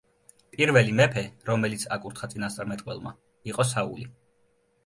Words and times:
პირველი 0.53 0.95
მეფე, 0.99 1.23
რომელიც 1.49 1.85
აკურთხა 1.97 2.31
წინასწარმეტყველმა, 2.33 3.15
იყო 3.53 3.67
საული. 3.75 4.09